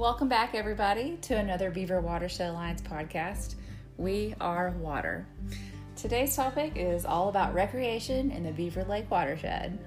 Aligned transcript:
welcome 0.00 0.30
back, 0.30 0.54
everybody, 0.54 1.18
to 1.20 1.36
another 1.36 1.70
Beaver 1.70 2.00
Watershed 2.00 2.48
Alliance 2.48 2.80
podcast. 2.80 3.56
We 3.98 4.34
are 4.40 4.70
water. 4.80 5.26
Today's 5.94 6.34
topic 6.34 6.72
is 6.74 7.04
all 7.04 7.28
about 7.28 7.52
recreation 7.52 8.30
in 8.30 8.42
the 8.42 8.50
Beaver 8.50 8.84
Lake 8.84 9.10
watershed. 9.10 9.78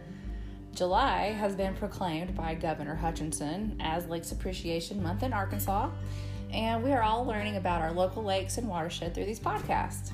July 0.76 1.32
has 1.32 1.56
been 1.56 1.74
proclaimed 1.74 2.36
by 2.36 2.54
Governor 2.54 2.94
Hutchinson 2.94 3.76
as 3.80 4.06
Lakes 4.06 4.32
Appreciation 4.32 5.02
Month 5.02 5.24
in 5.24 5.34
Arkansas, 5.34 5.90
and 6.52 6.84
we 6.84 6.92
are 6.92 7.02
all 7.02 7.26
learning 7.26 7.56
about 7.56 7.82
our 7.82 7.92
local 7.92 8.24
lakes 8.24 8.60
and 8.60 8.68
watershed 8.68 9.16
through 9.16 9.26
these 9.26 9.40
podcasts. 9.40 10.12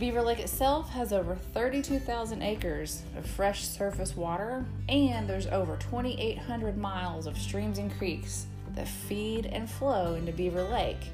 Beaver 0.00 0.22
Lake 0.22 0.40
itself 0.40 0.90
has 0.90 1.12
over 1.12 1.36
32,000 1.36 2.42
acres 2.42 3.04
of 3.16 3.24
fresh 3.24 3.68
surface 3.68 4.16
water, 4.16 4.66
and 4.88 5.28
there's 5.28 5.46
over 5.46 5.76
2,800 5.76 6.76
miles 6.76 7.28
of 7.28 7.38
streams 7.38 7.78
and 7.78 7.96
creeks 7.96 8.46
that 8.74 8.88
feed 8.88 9.46
and 9.46 9.68
flow 9.68 10.14
into 10.14 10.32
Beaver 10.32 10.64
Lake, 10.64 11.10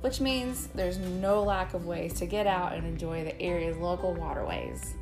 which 0.00 0.20
means 0.20 0.68
there's 0.74 0.98
no 0.98 1.42
lack 1.42 1.74
of 1.74 1.86
ways 1.86 2.14
to 2.14 2.26
get 2.26 2.46
out 2.46 2.72
and 2.72 2.86
enjoy 2.86 3.24
the 3.24 3.40
area's 3.40 3.76
local 3.76 4.14
waterways. 4.14 4.94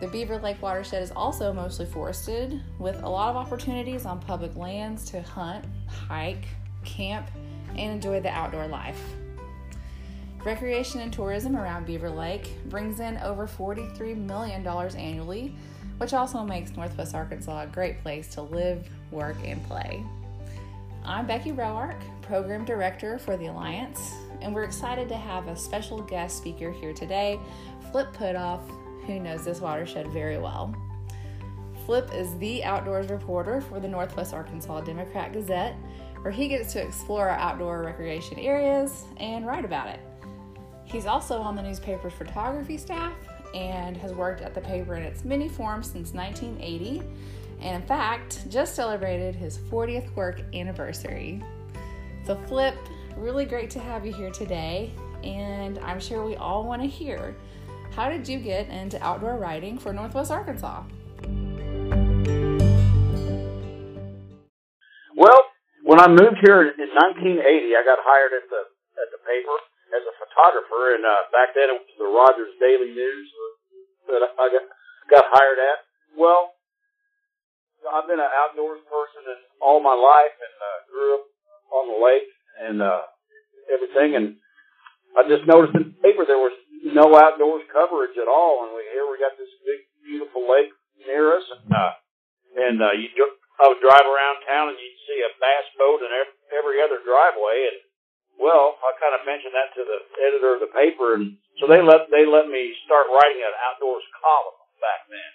The 0.00 0.08
Beaver 0.08 0.38
Lake 0.38 0.60
watershed 0.60 1.02
is 1.02 1.10
also 1.10 1.52
mostly 1.52 1.86
forested, 1.86 2.62
with 2.78 3.02
a 3.02 3.08
lot 3.08 3.30
of 3.30 3.36
opportunities 3.36 4.04
on 4.04 4.20
public 4.20 4.54
lands 4.54 5.10
to 5.10 5.22
hunt, 5.22 5.64
hike, 5.88 6.44
camp, 6.84 7.30
and 7.70 7.92
enjoy 7.92 8.20
the 8.20 8.28
outdoor 8.28 8.66
life. 8.66 9.00
Recreation 10.44 11.00
and 11.00 11.12
tourism 11.12 11.56
around 11.56 11.86
Beaver 11.86 12.10
Lake 12.10 12.52
brings 12.66 13.00
in 13.00 13.16
over 13.18 13.48
$43 13.48 14.16
million 14.16 14.64
annually, 14.64 15.56
which 15.98 16.12
also 16.12 16.44
makes 16.44 16.76
Northwest 16.76 17.14
Arkansas 17.14 17.62
a 17.62 17.66
great 17.66 18.00
place 18.02 18.28
to 18.34 18.42
live, 18.42 18.86
work, 19.10 19.36
and 19.44 19.64
play. 19.66 20.04
I'm 21.08 21.24
Becky 21.24 21.52
Roark, 21.52 22.00
Program 22.22 22.64
Director 22.64 23.16
for 23.16 23.36
the 23.36 23.46
Alliance, 23.46 24.12
and 24.40 24.52
we're 24.52 24.64
excited 24.64 25.08
to 25.10 25.16
have 25.16 25.46
a 25.46 25.54
special 25.54 26.02
guest 26.02 26.36
speaker 26.36 26.72
here 26.72 26.92
today, 26.92 27.38
Flip 27.92 28.12
Putthoff, 28.12 28.68
who 29.06 29.20
knows 29.20 29.44
this 29.44 29.60
watershed 29.60 30.08
very 30.08 30.36
well. 30.36 30.74
Flip 31.84 32.10
is 32.12 32.36
the 32.38 32.64
outdoors 32.64 33.08
reporter 33.08 33.60
for 33.60 33.78
the 33.78 33.86
Northwest 33.86 34.34
Arkansas 34.34 34.80
Democrat 34.80 35.32
Gazette, 35.32 35.76
where 36.22 36.32
he 36.32 36.48
gets 36.48 36.72
to 36.72 36.82
explore 36.82 37.28
our 37.28 37.38
outdoor 37.38 37.84
recreation 37.84 38.40
areas 38.40 39.04
and 39.18 39.46
write 39.46 39.64
about 39.64 39.86
it. 39.86 40.00
He's 40.86 41.06
also 41.06 41.40
on 41.40 41.54
the 41.54 41.62
newspaper's 41.62 42.14
photography 42.14 42.78
staff 42.78 43.12
and 43.54 43.96
has 43.96 44.12
worked 44.12 44.40
at 44.40 44.54
the 44.54 44.60
paper 44.60 44.96
in 44.96 45.04
its 45.04 45.24
many 45.24 45.48
forms 45.48 45.88
since 45.88 46.12
1980, 46.12 47.04
and 47.60 47.82
in 47.82 47.88
fact, 47.88 48.48
just 48.48 48.74
celebrated 48.74 49.34
his 49.34 49.58
40th 49.58 50.14
work 50.14 50.42
anniversary. 50.54 51.42
So, 52.24 52.36
Flip, 52.46 52.74
really 53.16 53.44
great 53.44 53.70
to 53.70 53.78
have 53.78 54.04
you 54.04 54.12
here 54.12 54.30
today, 54.30 54.92
and 55.22 55.78
I'm 55.78 56.00
sure 56.00 56.24
we 56.24 56.36
all 56.36 56.64
want 56.64 56.82
to 56.82 56.88
hear 56.88 57.34
how 57.96 58.10
did 58.10 58.28
you 58.28 58.38
get 58.38 58.68
into 58.68 59.00
outdoor 59.02 59.38
writing 59.40 59.78
for 59.78 59.92
Northwest 59.92 60.30
Arkansas? 60.30 60.84
Well, 65.16 65.40
when 65.80 65.96
I 65.96 66.08
moved 66.08 66.44
here 66.44 66.60
in 66.60 66.90
1980, 66.92 67.40
I 67.40 67.82
got 67.88 67.96
hired 68.04 68.36
at 68.36 68.44
the 68.52 68.62
at 69.00 69.08
the 69.12 69.20
paper 69.24 69.56
as 69.96 70.04
a 70.04 70.14
photographer, 70.20 70.92
and 70.92 71.08
uh, 71.08 71.24
back 71.32 71.56
then 71.56 71.72
it 71.72 71.80
was 71.80 71.96
the 71.96 72.04
Rogers 72.04 72.52
Daily 72.60 72.92
News 72.92 73.28
that 74.12 74.28
I 74.28 74.44
got 74.52 74.66
got 75.08 75.24
hired 75.32 75.56
at. 75.56 75.88
Well, 76.20 76.55
I've 77.86 78.10
been 78.10 78.20
an 78.20 78.34
outdoors 78.44 78.82
person 78.90 79.16
all 79.62 79.80
my 79.80 79.94
life, 79.94 80.34
and 80.36 80.54
uh, 80.58 80.78
grew 80.90 81.10
up 81.18 81.24
on 81.72 81.84
the 81.90 81.98
lake 81.98 82.28
and 82.60 82.82
uh, 82.82 83.02
everything. 83.72 84.14
And 84.16 84.36
I 85.16 85.24
just 85.26 85.48
noticed 85.48 85.74
in 85.74 85.94
the 85.94 86.02
paper 86.04 86.28
there 86.28 86.40
was 86.40 86.54
no 86.84 87.10
outdoors 87.16 87.64
coverage 87.72 88.14
at 88.20 88.28
all, 88.28 88.66
and 88.66 88.76
we 88.76 88.84
here 88.92 89.08
we 89.08 89.18
got 89.18 89.34
this 89.40 89.50
big, 89.64 89.80
beautiful 90.04 90.44
lake 90.46 90.70
near 91.02 91.34
us, 91.34 91.46
and 91.50 91.70
uh, 91.72 91.92
and 92.56 92.76
uh, 92.82 92.94
you 92.94 93.10
I 93.56 93.72
would 93.72 93.80
drive 93.80 94.04
around 94.04 94.44
town 94.44 94.68
and 94.68 94.76
you'd 94.76 95.02
see 95.08 95.18
a 95.24 95.32
bass 95.40 95.66
boat 95.80 96.04
in 96.04 96.12
every 96.52 96.84
other 96.84 97.00
driveway, 97.00 97.72
and 97.72 97.78
well, 98.36 98.76
I 98.84 98.92
kind 99.00 99.16
of 99.16 99.24
mentioned 99.24 99.56
that 99.56 99.72
to 99.72 99.82
the 99.82 99.98
editor 100.20 100.60
of 100.60 100.60
the 100.60 100.72
paper, 100.76 101.16
and 101.16 101.40
so 101.56 101.64
they 101.64 101.80
let 101.80 102.12
they 102.12 102.28
let 102.28 102.52
me 102.52 102.76
start 102.84 103.08
writing 103.08 103.40
an 103.40 103.56
outdoors 103.72 104.04
column 104.20 104.60
back 104.76 105.08
then, 105.08 105.32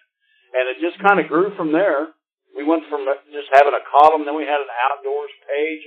and 0.53 0.63
it 0.69 0.77
just 0.77 1.01
kind 1.01 1.17
of 1.17 1.25
grew 1.25 1.49
from 1.57 1.73
there. 1.73 2.13
We 2.51 2.67
went 2.67 2.83
from 2.91 3.07
just 3.31 3.49
having 3.55 3.73
a 3.73 3.83
column, 3.87 4.27
then 4.27 4.35
we 4.35 4.43
had 4.43 4.59
an 4.59 4.71
outdoors 4.91 5.31
page. 5.47 5.85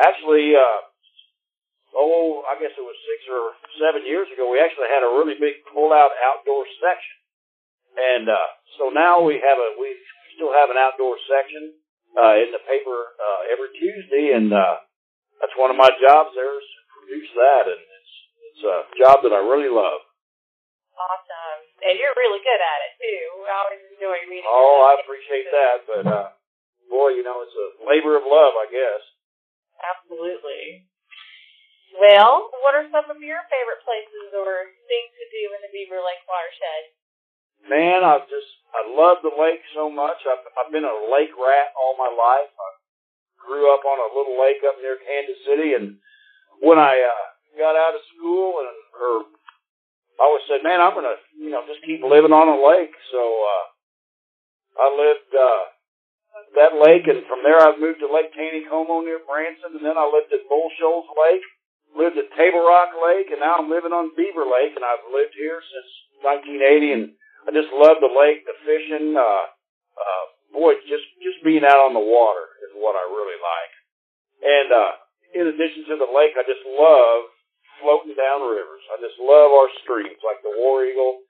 Actually, 0.00 0.56
uh, 0.56 0.78
oh, 1.96 2.44
I 2.48 2.56
guess 2.60 2.72
it 2.72 2.84
was 2.84 2.96
six 3.04 3.20
or 3.28 3.52
seven 3.80 4.04
years 4.08 4.28
ago, 4.32 4.48
we 4.48 4.60
actually 4.60 4.88
had 4.88 5.04
a 5.04 5.10
really 5.10 5.36
big 5.36 5.64
pull-out 5.72 6.12
outdoor 6.20 6.64
section, 6.80 7.16
and 7.96 8.24
uh, 8.28 8.48
so 8.76 8.90
now 8.92 9.20
we 9.20 9.40
have 9.40 9.58
a 9.58 9.68
we 9.80 9.96
still 10.36 10.52
have 10.54 10.70
an 10.70 10.78
outdoor 10.78 11.18
section 11.26 11.74
uh, 12.14 12.34
in 12.38 12.54
the 12.54 12.62
paper 12.64 12.98
uh, 13.18 13.52
every 13.52 13.70
Tuesday, 13.76 14.32
and 14.32 14.52
uh, 14.52 14.80
that's 15.40 15.54
one 15.58 15.70
of 15.70 15.78
my 15.78 15.90
jobs 15.98 16.32
there 16.34 16.56
is 16.56 16.66
to 16.66 16.80
produce 16.94 17.30
that, 17.34 17.64
and 17.68 17.80
it's 17.80 18.12
it's 18.52 18.62
a 18.64 18.76
job 18.98 19.22
that 19.24 19.34
I 19.34 19.40
really 19.42 19.70
love. 19.70 20.02
Awesome, 20.98 21.60
and 21.84 21.94
you're 21.98 22.16
really 22.16 22.42
good 22.42 22.62
at 22.62 22.80
it 22.90 22.92
too. 22.98 23.24
I 23.46 23.54
always 23.66 23.82
enjoy 23.98 24.30
reading. 24.30 24.46
Oh, 24.46 24.86
I 24.86 25.02
appreciate 25.02 25.50
that, 25.50 25.76
but 25.90 26.04
uh, 26.06 26.28
boy, 26.86 27.18
you 27.18 27.26
know, 27.26 27.42
it's 27.42 27.58
a 27.58 27.82
labor 27.82 28.14
of 28.14 28.22
love, 28.22 28.54
I 28.54 28.70
guess. 28.70 29.02
Absolutely. 29.82 30.86
Well, 31.98 32.46
what 32.62 32.78
are 32.78 32.86
some 32.94 33.10
of 33.10 33.18
your 33.18 33.42
favorite 33.50 33.82
places 33.82 34.30
or 34.38 34.70
things 34.86 35.10
to 35.18 35.26
do 35.34 35.42
in 35.50 35.60
the 35.66 35.72
Beaver 35.74 35.98
Lake 35.98 36.22
watershed? 36.30 36.94
Man, 37.66 38.06
I 38.06 38.22
just 38.30 38.50
I 38.70 38.86
love 38.86 39.18
the 39.26 39.34
lake 39.34 39.66
so 39.74 39.90
much. 39.90 40.22
I've 40.22 40.46
I've 40.54 40.70
been 40.70 40.86
a 40.86 41.10
lake 41.10 41.34
rat 41.34 41.74
all 41.74 41.98
my 41.98 42.06
life. 42.06 42.54
I 42.54 42.70
grew 43.34 43.74
up 43.74 43.82
on 43.82 43.98
a 43.98 44.14
little 44.14 44.38
lake 44.38 44.62
up 44.62 44.78
near 44.78 44.94
Kansas 45.02 45.42
City, 45.42 45.74
and 45.74 45.98
when 46.62 46.78
I 46.78 47.02
uh, 47.02 47.26
got 47.58 47.74
out 47.74 47.98
of 47.98 48.06
school 48.14 48.62
and 48.62 48.78
or 48.94 49.26
I 50.18 50.22
always 50.22 50.46
said, 50.46 50.62
man, 50.62 50.78
I'm 50.78 50.94
gonna 50.94 51.18
you 51.34 51.50
know 51.50 51.66
just 51.66 51.82
keep 51.82 51.98
living 52.06 52.30
on 52.34 52.46
a 52.46 52.58
lake. 52.62 52.94
So 53.10 53.18
uh, 53.18 53.64
I 54.78 54.86
lived 54.94 55.30
uh, 55.34 55.62
that 56.54 56.78
lake, 56.78 57.10
and 57.10 57.26
from 57.26 57.42
there 57.42 57.58
I 57.58 57.74
moved 57.74 57.98
to 58.00 58.08
Lake 58.10 58.30
Taneycomo 58.30 59.02
near 59.02 59.18
Branson, 59.26 59.74
and 59.74 59.84
then 59.84 59.98
I 59.98 60.06
lived 60.06 60.30
at 60.30 60.46
Bull 60.46 60.70
Shoals 60.78 61.10
Lake, 61.18 61.44
lived 61.98 62.16
at 62.16 62.30
Table 62.38 62.62
Rock 62.62 62.94
Lake, 62.94 63.28
and 63.34 63.42
now 63.42 63.58
I'm 63.58 63.70
living 63.70 63.92
on 63.92 64.14
Beaver 64.14 64.46
Lake, 64.46 64.78
and 64.78 64.86
I've 64.86 65.06
lived 65.10 65.34
here 65.34 65.58
since 65.58 65.90
1980, 66.22 66.94
and 66.94 67.04
I 67.46 67.50
just 67.50 67.74
love 67.74 67.98
the 67.98 68.12
lake, 68.12 68.46
the 68.46 68.54
fishing. 68.62 69.18
Uh, 69.18 69.44
uh, 69.98 70.24
boy, 70.54 70.78
just 70.86 71.06
just 71.20 71.42
being 71.42 71.66
out 71.66 71.90
on 71.90 71.92
the 71.92 72.02
water 72.02 72.46
is 72.70 72.72
what 72.78 72.94
I 72.94 73.04
really 73.10 73.38
like. 73.38 73.72
And 74.38 74.68
uh, 74.70 74.92
in 75.34 75.44
addition 75.50 75.90
to 75.90 75.96
the 75.98 76.10
lake, 76.10 76.38
I 76.38 76.46
just 76.46 76.62
love 76.64 77.26
floating 77.82 78.14
down 78.14 78.46
rivers. 78.46 78.84
I 78.94 79.02
just 79.02 79.18
love 79.18 79.50
our 79.50 79.70
streams, 79.82 80.18
like 80.22 80.42
the 80.42 80.54
War 80.54 80.86
Eagle, 80.86 81.22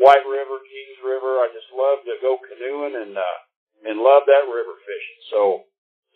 White 0.00 0.24
River, 0.24 0.60
Kings 0.64 0.98
River. 1.04 1.42
I 1.44 1.52
just 1.52 1.68
love 1.74 2.04
to 2.06 2.14
go 2.22 2.40
canoeing 2.40 2.96
and 2.96 3.16
uh, 3.16 3.38
and 3.84 3.98
love 3.98 4.24
that 4.30 4.46
river 4.48 4.76
fishing. 4.86 5.20
So 5.32 5.40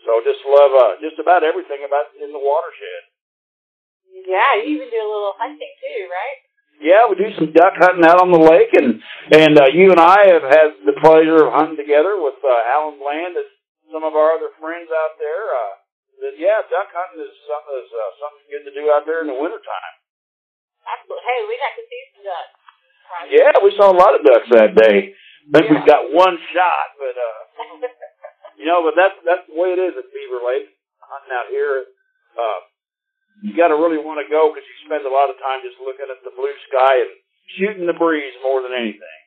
so 0.06 0.22
just 0.22 0.40
love 0.46 0.72
uh, 0.72 0.92
just 1.02 1.18
about 1.18 1.42
everything 1.42 1.82
about 1.82 2.14
in 2.16 2.30
the 2.30 2.40
watershed. 2.40 3.02
Yeah, 4.26 4.62
you 4.62 4.80
even 4.80 4.88
do 4.88 5.00
a 5.02 5.10
little 5.10 5.36
hunting 5.36 5.74
too, 5.82 6.08
right? 6.08 6.38
Yeah, 6.76 7.08
we 7.08 7.16
do 7.16 7.32
some 7.40 7.56
duck 7.56 7.72
hunting 7.80 8.04
out 8.04 8.20
on 8.20 8.32
the 8.32 8.40
lake, 8.40 8.72
and 8.76 9.00
and 9.32 9.54
uh, 9.56 9.72
you 9.72 9.90
and 9.92 10.00
I 10.00 10.28
have 10.28 10.44
had 10.44 10.68
the 10.84 10.96
pleasure 11.00 11.48
of 11.48 11.52
hunting 11.52 11.80
together 11.80 12.20
with 12.20 12.36
uh, 12.44 12.72
Alan 12.72 13.00
Bland 13.00 13.36
and 13.36 13.48
some 13.92 14.04
of 14.04 14.12
our 14.12 14.36
other 14.36 14.52
friends 14.60 14.92
out 14.92 15.16
there. 15.16 15.44
Uh, 15.52 15.74
that 16.20 16.34
yeah, 16.40 16.64
duck 16.68 16.88
hunting 16.92 17.24
is 17.24 17.32
something 17.44 17.76
is 17.76 17.92
uh, 17.92 18.10
something 18.20 18.44
good 18.48 18.64
to 18.68 18.72
do 18.72 18.88
out 18.92 19.04
there 19.04 19.20
in 19.24 19.28
the 19.28 19.36
wintertime. 19.36 19.94
Absolutely. 20.84 21.24
Hey, 21.24 21.38
we 21.44 21.54
got 21.60 21.74
to 21.76 21.84
see 21.84 22.02
some 22.14 22.24
ducks. 22.24 22.65
Yeah, 23.30 23.52
we 23.62 23.74
saw 23.76 23.90
a 23.90 23.96
lot 23.96 24.14
of 24.14 24.24
ducks 24.24 24.48
that 24.52 24.76
day. 24.76 25.14
I 25.14 25.50
think 25.54 25.66
yeah. 25.70 25.72
we've 25.78 25.86
got 25.88 26.10
one 26.10 26.36
shot, 26.50 26.88
but 26.98 27.14
uh, 27.14 27.40
you 28.58 28.66
know, 28.66 28.82
but 28.82 28.98
that's 28.98 29.14
that's 29.22 29.46
the 29.46 29.54
way 29.54 29.74
it 29.74 29.80
is 29.80 29.94
at 29.94 30.10
Beaver 30.10 30.42
Lake 30.42 30.70
hunting 30.98 31.34
out 31.34 31.48
here. 31.50 31.86
Uh, 32.34 32.60
you 33.46 33.52
got 33.54 33.68
to 33.70 33.78
really 33.78 34.00
want 34.00 34.18
to 34.18 34.26
go 34.26 34.50
because 34.50 34.66
you 34.66 34.76
spend 34.88 35.06
a 35.06 35.12
lot 35.12 35.30
of 35.30 35.38
time 35.38 35.62
just 35.62 35.78
looking 35.78 36.08
at 36.08 36.18
the 36.26 36.34
blue 36.34 36.54
sky 36.66 37.04
and 37.04 37.12
shooting 37.58 37.86
the 37.86 37.94
breeze 37.96 38.34
more 38.42 38.64
than 38.64 38.74
anything. 38.74 39.20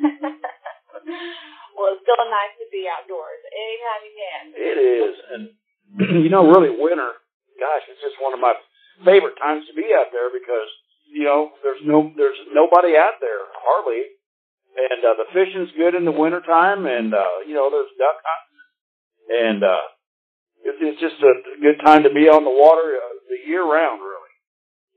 well, 1.76 1.92
it's 1.92 2.02
still 2.02 2.24
nice 2.24 2.54
to 2.56 2.66
be 2.72 2.88
outdoors 2.88 3.42
anytime 3.52 4.00
you 4.06 4.14
can. 4.16 4.42
It 4.54 4.78
is, 4.80 5.14
and 5.34 5.42
you 6.24 6.30
know, 6.32 6.46
really 6.48 6.72
winter. 6.72 7.20
Gosh, 7.56 7.84
it's 7.88 8.00
just 8.00 8.20
one 8.20 8.36
of 8.36 8.40
my 8.40 8.56
favorite 9.04 9.36
times 9.40 9.64
to 9.68 9.74
be 9.76 9.92
out 9.96 10.12
there 10.12 10.28
because 10.32 10.68
you 11.16 11.24
know 11.24 11.56
there's 11.64 11.80
no 11.80 12.12
there's 12.12 12.36
nobody 12.52 12.92
out 12.92 13.16
there 13.24 13.48
hardly, 13.56 14.04
and 14.76 15.00
uh, 15.00 15.16
the 15.16 15.32
fishing's 15.32 15.72
good 15.72 15.96
in 15.96 16.04
the 16.04 16.12
wintertime, 16.12 16.84
and 16.84 17.16
uh, 17.16 17.40
you 17.48 17.56
know 17.56 17.72
there's 17.72 17.88
duck 17.96 18.20
hunting, 18.20 18.60
and 19.32 19.60
uh, 19.64 19.84
it, 20.68 20.76
it's 20.76 21.00
just 21.00 21.16
a 21.24 21.32
good 21.64 21.80
time 21.80 22.04
to 22.04 22.12
be 22.12 22.28
on 22.28 22.44
the 22.44 22.52
water 22.52 23.00
uh, 23.00 23.16
the 23.32 23.40
year 23.48 23.64
round, 23.64 24.04
really. 24.04 24.34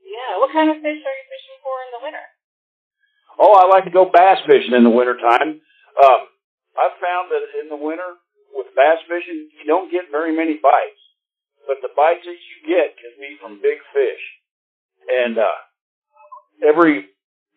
Yeah. 0.04 0.36
What 0.44 0.52
kind 0.52 0.68
of 0.68 0.76
fish 0.84 1.00
are 1.00 1.16
you 1.16 1.26
fishing 1.32 1.58
for 1.64 1.76
in 1.88 1.90
the 1.96 2.02
winter? 2.04 2.26
Oh, 3.40 3.56
I 3.56 3.64
like 3.72 3.88
to 3.88 3.94
go 3.94 4.04
bass 4.04 4.44
fishing 4.44 4.76
in 4.76 4.84
the 4.84 4.92
wintertime. 4.92 5.64
Um, 5.96 6.20
I've 6.76 7.00
found 7.00 7.32
that 7.32 7.48
in 7.64 7.72
the 7.72 7.80
winter 7.80 8.20
with 8.52 8.76
bass 8.76 9.00
fishing, 9.08 9.48
you 9.56 9.64
don't 9.64 9.88
get 9.88 10.12
very 10.12 10.36
many 10.36 10.60
bites, 10.60 11.00
but 11.64 11.80
the 11.80 11.94
bites 11.96 12.28
that 12.28 12.36
you 12.36 12.56
get 12.68 13.00
can 13.00 13.16
be 13.16 13.40
from 13.40 13.64
big 13.64 13.80
fish. 13.96 14.20
And 15.08 15.40
uh, 15.40 15.69
every 16.64 17.08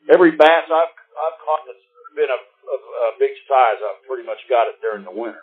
every 0.09 0.31
bass 0.35 0.65
I've 0.67 0.93
I've 0.93 1.37
caught 1.43 1.63
that's 1.67 1.85
been 2.13 2.29
a, 2.29 2.39
a, 2.39 2.77
a 2.77 3.07
big 3.17 3.33
size, 3.49 3.79
I've 3.81 4.05
pretty 4.05 4.25
much 4.25 4.41
got 4.45 4.69
it 4.69 4.77
during 4.81 5.01
the 5.05 5.13
winter. 5.13 5.41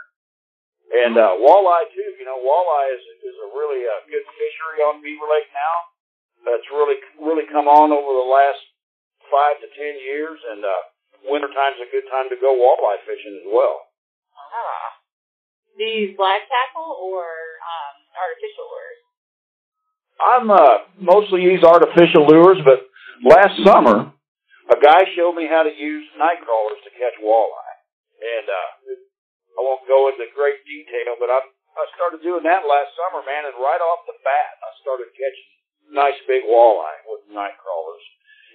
And 0.91 1.15
uh, 1.15 1.39
walleye 1.39 1.87
too. 1.95 2.11
You 2.19 2.27
know, 2.27 2.39
walleye 2.43 2.91
is 2.95 3.05
is 3.23 3.37
a 3.47 3.49
really 3.55 3.87
uh, 3.87 4.03
good 4.11 4.27
fishery 4.27 4.83
on 4.83 4.99
Beaver 5.03 5.27
Lake 5.31 5.47
now. 5.55 5.77
That's 6.51 6.67
really 6.75 6.99
really 7.23 7.47
come 7.47 7.71
on 7.71 7.95
over 7.95 8.11
the 8.11 8.27
last 8.27 8.62
five 9.31 9.62
to 9.62 9.69
ten 9.79 9.95
years, 10.03 10.39
and 10.51 10.67
uh, 10.67 10.83
wintertime's 11.31 11.79
a 11.79 11.91
good 11.95 12.11
time 12.11 12.27
to 12.35 12.39
go 12.43 12.59
walleye 12.59 12.99
fishing 13.07 13.39
as 13.39 13.47
well. 13.47 13.87
Ah. 14.35 14.99
Do 15.79 15.87
you 15.87 16.11
use 16.11 16.19
black 16.19 16.43
tackle 16.51 16.91
or 17.07 17.23
um, 17.23 17.95
artificial 18.19 18.67
lures? 18.67 19.01
I'm 20.21 20.47
uh, 20.51 20.77
mostly 20.99 21.47
use 21.47 21.62
artificial 21.62 22.27
lures, 22.27 22.59
but 22.67 22.89
last 23.25 23.56
summer 23.64 24.12
a 24.70 24.78
guy 24.78 25.02
showed 25.19 25.34
me 25.34 25.50
how 25.50 25.67
to 25.67 25.75
use 25.75 26.06
night 26.14 26.38
crawlers 26.46 26.78
to 26.87 26.94
catch 26.94 27.19
walleye, 27.19 27.76
and 28.22 28.46
uh, 28.46 28.70
I 29.58 29.61
won't 29.67 29.82
go 29.90 30.06
into 30.06 30.31
great 30.31 30.62
detail, 30.62 31.19
but 31.19 31.26
I 31.26 31.43
I 31.70 31.87
started 31.94 32.22
doing 32.22 32.43
that 32.46 32.67
last 32.67 32.90
summer, 32.99 33.22
man, 33.22 33.46
and 33.46 33.55
right 33.58 33.82
off 33.82 34.06
the 34.06 34.19
bat 34.26 34.52
I 34.62 34.70
started 34.82 35.11
catching 35.14 35.50
nice 35.90 36.19
big 36.26 36.46
walleye 36.46 37.02
with 37.11 37.34
night 37.34 37.58
crawlers, 37.58 38.05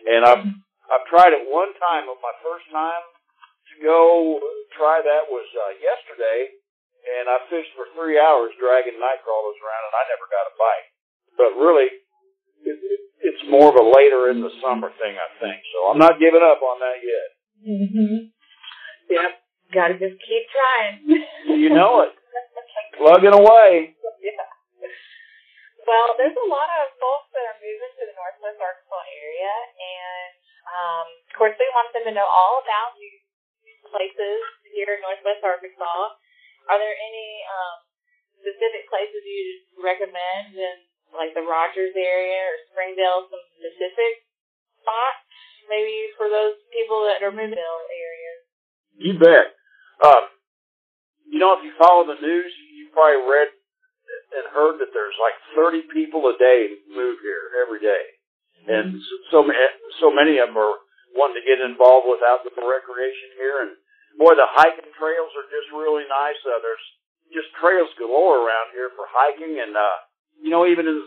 and 0.07 0.21
I've 0.23 0.45
I've 0.88 1.07
tried 1.11 1.35
it 1.35 1.51
one 1.51 1.75
time, 1.75 2.07
but 2.07 2.23
my 2.23 2.35
first 2.39 2.68
time 2.71 3.03
to 3.73 3.75
go 3.83 4.39
try 4.77 5.03
that 5.03 5.27
was 5.27 5.47
uh, 5.51 5.73
yesterday, 5.83 6.53
and 7.19 7.27
I 7.27 7.44
fished 7.51 7.73
for 7.75 7.91
three 7.97 8.15
hours 8.21 8.56
dragging 8.56 9.01
night 9.01 9.19
crawlers 9.25 9.59
around, 9.59 9.83
and 9.83 9.95
I 10.00 10.03
never 10.15 10.27
got 10.31 10.47
a 10.47 10.53
bite. 10.56 10.88
But 11.35 11.51
really, 11.59 11.89
more 13.56 13.72
of 13.72 13.80
a 13.80 13.88
later 13.88 14.28
in 14.36 14.44
the 14.44 14.52
summer 14.60 14.92
thing, 15.00 15.16
I 15.16 15.30
think. 15.40 15.63
So 15.72 15.88
I'm 15.88 16.02
not 16.02 16.19
giving 16.19 16.44
up 16.44 16.60
on 16.60 16.78
that 16.84 17.00
yet. 17.00 17.30
Mm-hmm. 17.63 18.16
Yep. 19.16 19.31
Gotta 19.72 19.96
just 19.96 20.19
keep 20.19 20.44
trying. 20.52 20.96
You 21.56 21.72
know 21.72 22.04
it. 22.04 22.12
Plugging 23.00 23.31
away. 23.34 23.96
yeah. 24.19 24.46
Well, 25.88 26.18
there's 26.19 26.36
a 26.36 26.50
lot 26.52 26.68
of 26.81 26.92
folks 27.00 27.30
that 27.31 27.46
are 27.46 27.60
moving 27.62 27.94
to 27.96 28.04
the 28.10 28.16
Northwest 28.18 28.57
Arkansas 28.57 29.06
area, 29.22 29.54
and 29.78 30.34
um, 30.66 31.07
of 31.30 31.34
course, 31.38 31.56
we 31.62 31.68
want 31.78 31.94
them 31.94 32.10
to 32.10 32.13
know 32.18 32.25
all 32.25 32.66
about 32.66 32.98
these 32.98 33.22
places 33.86 34.42
here 34.74 34.98
in 34.98 35.06
Northwest 35.06 35.46
Arkansas. 35.46 36.02
Are 36.66 36.80
there 36.81 36.98
any 36.98 37.30
um, 37.46 37.78
specific 38.42 38.90
places 38.90 39.22
you 39.22 39.46
recommend 39.78 40.57
in 40.57 40.75
like 41.13 41.38
the 41.38 41.46
Rogers 41.46 41.94
area 41.94 42.42
or 42.50 42.56
Springdale, 42.74 43.30
some 43.30 43.44
specific 43.65 44.29
spots 44.77 45.25
maybe 45.65 46.13
for 46.13 46.29
those 46.29 46.62
people 46.69 47.09
that 47.09 47.25
are 47.25 47.33
moving 47.33 47.57
to 47.57 47.73
areas? 47.89 48.39
You 49.01 49.13
bet. 49.17 49.57
Um, 50.06 50.29
you 51.25 51.41
know, 51.41 51.57
if 51.57 51.65
you 51.65 51.73
follow 51.81 52.06
the 52.06 52.21
news, 52.21 52.53
you 52.77 52.94
probably 52.94 53.25
read 53.25 53.50
and 54.38 54.45
heard 54.53 54.77
that 54.77 54.94
there's 54.94 55.17
like 55.17 55.35
30 55.57 55.89
people 55.89 56.29
a 56.29 56.38
day 56.38 56.77
move 56.94 57.17
here 57.25 57.50
every 57.65 57.81
day, 57.81 58.06
and 58.69 59.01
so 59.31 59.41
so 60.00 60.07
many 60.13 60.38
of 60.38 60.51
them 60.51 60.59
are 60.59 60.77
wanting 61.18 61.39
to 61.41 61.47
get 61.47 61.63
involved 61.63 62.06
with 62.06 62.21
outdoor 62.21 62.68
recreation 62.68 63.31
here. 63.39 63.63
And 63.63 63.71
boy, 64.19 64.35
the 64.35 64.47
hiking 64.47 64.91
trails 65.00 65.31
are 65.33 65.47
just 65.50 65.71
really 65.71 66.06
nice. 66.06 66.38
Uh, 66.44 66.59
there's 66.61 66.85
just 67.31 67.50
trails 67.57 67.89
galore 67.97 68.44
around 68.44 68.75
here 68.75 68.91
for 68.94 69.07
hiking, 69.09 69.57
and 69.57 69.73
uh, 69.73 69.97
you 70.41 70.51
know, 70.51 70.67
even 70.67 70.85
in 70.87 70.99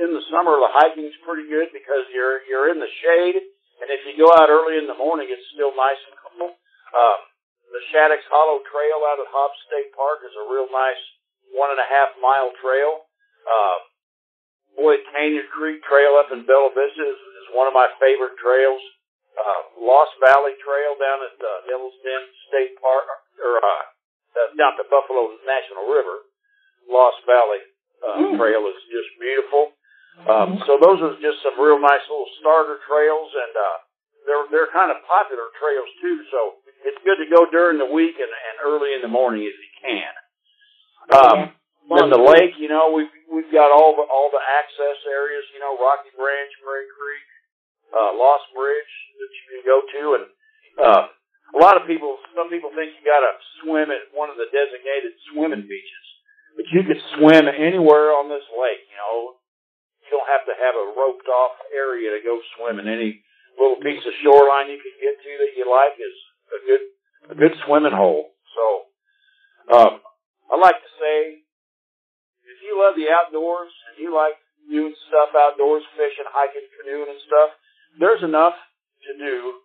in 0.00 0.10
the 0.14 0.24
summer, 0.30 0.56
the 0.56 0.72
hiking's 0.72 1.16
pretty 1.26 1.48
good 1.50 1.70
because 1.74 2.06
you're 2.12 2.42
you're 2.46 2.70
in 2.70 2.78
the 2.78 2.92
shade, 3.02 3.36
and 3.82 3.88
if 3.90 4.06
you 4.06 4.14
go 4.16 4.30
out 4.36 4.48
early 4.48 4.78
in 4.78 4.86
the 4.86 4.96
morning, 4.96 5.28
it's 5.28 5.46
still 5.52 5.74
nice 5.74 6.00
and 6.06 6.16
cool. 6.22 6.54
Um, 6.94 7.20
the 7.74 7.82
Shaddox 7.90 8.22
Hollow 8.30 8.62
Trail 8.70 9.02
out 9.04 9.18
at 9.20 9.28
Hobbs 9.28 9.58
State 9.66 9.90
Park 9.92 10.22
is 10.22 10.34
a 10.38 10.48
real 10.48 10.70
nice 10.70 11.02
one 11.52 11.74
and 11.74 11.82
a 11.82 11.88
half 11.88 12.14
mile 12.22 12.54
trail. 12.62 13.04
Um, 13.46 13.80
Boyd 14.76 15.02
Canyon 15.10 15.48
Creek 15.50 15.80
Trail 15.88 16.20
up 16.20 16.30
in 16.30 16.44
Bella 16.44 16.70
Vista 16.72 17.02
is, 17.02 17.20
is 17.20 17.56
one 17.56 17.66
of 17.66 17.74
my 17.74 17.88
favorite 17.96 18.36
trails. 18.38 18.80
Uh, 19.36 19.84
Lost 19.84 20.16
Valley 20.20 20.56
Trail 20.64 20.96
down 20.96 21.20
at 21.20 21.36
uh, 21.36 21.48
Devil's 21.68 21.96
Den 22.00 22.24
State 22.48 22.76
Park, 22.80 23.04
or 23.40 23.60
uh, 23.60 23.84
down 24.56 24.76
to 24.80 24.84
Buffalo 24.88 25.36
National 25.44 25.88
River. 25.92 26.24
Lost 26.88 27.20
Valley 27.28 27.60
uh, 28.02 28.18
mm. 28.20 28.36
trail 28.36 28.62
is 28.68 28.78
just 28.88 29.10
beautiful. 29.20 29.72
Um, 30.24 30.56
so 30.64 30.80
those 30.80 30.98
are 31.04 31.12
just 31.20 31.44
some 31.44 31.60
real 31.60 31.76
nice 31.76 32.04
little 32.08 32.28
starter 32.40 32.80
trails, 32.88 33.30
and 33.36 33.52
uh, 33.52 33.78
they're 34.24 34.46
they're 34.48 34.72
kind 34.72 34.88
of 34.88 35.04
popular 35.04 35.52
trails 35.60 35.90
too. 36.00 36.16
So 36.32 36.40
it's 36.88 37.00
good 37.04 37.20
to 37.20 37.28
go 37.28 37.44
during 37.52 37.76
the 37.76 37.88
week 37.88 38.16
and, 38.16 38.32
and 38.32 38.56
early 38.64 38.96
in 38.96 39.04
the 39.04 39.12
morning 39.12 39.44
if 39.44 39.52
you 39.52 39.72
can. 39.84 40.12
Um, 41.06 41.38
then 41.86 42.10
the 42.10 42.18
lake, 42.18 42.56
you 42.58 42.72
know, 42.72 42.90
we've 42.96 43.12
we've 43.28 43.52
got 43.52 43.70
all 43.70 43.92
the 43.92 44.08
all 44.08 44.32
the 44.32 44.42
access 44.42 44.98
areas, 45.04 45.44
you 45.52 45.60
know, 45.60 45.76
Rocky 45.76 46.10
Branch, 46.16 46.50
Prairie 46.64 46.90
Creek, 46.96 47.28
uh, 47.92 48.10
Lost 48.16 48.48
Bridge 48.56 48.94
that 49.20 49.30
you 49.30 49.44
can 49.52 49.62
go 49.68 49.78
to, 49.84 50.02
and 50.16 50.24
uh, 50.80 51.02
a 51.54 51.58
lot 51.58 51.78
of 51.78 51.86
people, 51.86 52.18
some 52.34 52.50
people 52.50 52.74
think 52.74 52.90
you 52.98 53.02
got 53.06 53.22
to 53.22 53.32
swim 53.62 53.94
at 53.94 54.10
one 54.10 54.28
of 54.28 54.36
the 54.36 54.50
designated 54.50 55.14
swimming 55.30 55.62
beaches, 55.62 56.05
but 56.56 56.64
you 56.72 56.82
can 56.82 56.96
swim 57.14 57.46
anywhere 57.46 58.16
on 58.16 58.32
this 58.32 58.44
lake. 58.56 58.82
You 58.88 58.98
know, 58.98 59.16
you 60.02 60.08
don't 60.16 60.32
have 60.32 60.48
to 60.48 60.56
have 60.56 60.74
a 60.74 60.96
roped 60.96 61.28
off 61.28 61.60
area 61.70 62.16
to 62.16 62.20
go 62.24 62.40
swimming. 62.56 62.88
Any 62.88 63.20
little 63.60 63.76
piece 63.78 64.02
of 64.02 64.16
shoreline 64.24 64.72
you 64.72 64.80
can 64.80 64.96
get 64.96 65.20
to 65.20 65.32
that 65.44 65.52
you 65.52 65.64
like 65.68 66.00
is 66.00 66.16
a 66.52 66.58
good 66.64 66.82
a 67.32 67.34
good 67.36 67.54
swimming 67.68 67.94
hole. 67.94 68.32
So, 68.56 68.64
um, 69.76 69.92
I 70.48 70.56
like 70.56 70.80
to 70.80 70.92
say, 70.96 71.44
if 72.46 72.58
you 72.64 72.80
love 72.80 72.96
the 72.96 73.12
outdoors 73.12 73.72
and 73.90 74.00
you 74.00 74.14
like 74.14 74.40
doing 74.70 74.94
stuff 75.10 75.34
outdoors, 75.36 75.84
fishing, 75.94 76.26
hiking, 76.30 76.66
canoeing, 76.78 77.10
and 77.10 77.22
stuff, 77.26 77.50
there's 77.98 78.22
enough 78.22 78.56
to 79.06 79.12
do 79.18 79.60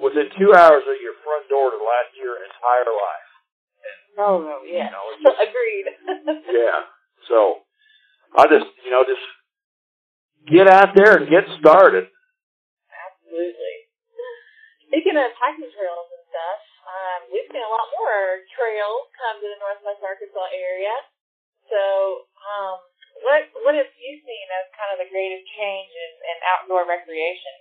within 0.00 0.28
two 0.36 0.52
hours 0.52 0.84
of 0.84 0.96
your 1.00 1.16
front 1.24 1.48
door 1.48 1.72
to 1.72 1.80
last 1.80 2.12
your 2.16 2.36
entire 2.40 2.90
life. 2.90 3.25
Oh, 4.18 4.40
no, 4.42 4.56
yeah. 4.66 4.88
You 4.88 4.94
know, 4.94 5.04
just, 5.22 5.38
Agreed. 5.40 5.86
yeah. 6.52 6.80
So, 7.28 7.66
I 8.36 8.46
just, 8.48 8.68
you 8.84 8.90
know, 8.90 9.04
just 9.04 9.24
get 10.46 10.68
out 10.68 10.94
there 10.94 11.16
and 11.18 11.28
get 11.28 11.44
started. 11.58 12.06
Absolutely. 12.92 13.76
Speaking 14.86 15.18
of 15.18 15.34
hiking 15.36 15.68
trails 15.70 16.08
and 16.14 16.24
stuff, 16.30 16.60
um, 16.86 17.20
we've 17.34 17.48
seen 17.50 17.60
a 17.60 17.72
lot 17.72 17.90
more 17.98 18.46
trails 18.54 19.10
come 19.18 19.42
to 19.42 19.48
the 19.50 19.58
Northwest 19.58 20.00
Arkansas 20.00 20.48
area. 20.54 20.94
So, 21.66 21.82
um, 22.46 22.78
what 23.26 23.42
what 23.66 23.74
have 23.74 23.90
you 23.90 24.12
seen 24.22 24.46
as 24.54 24.70
kind 24.78 24.94
of 24.94 24.98
the 25.02 25.10
greatest 25.10 25.44
change 25.58 25.90
in, 25.90 26.10
in 26.22 26.36
outdoor 26.54 26.86
recreation? 26.86 27.54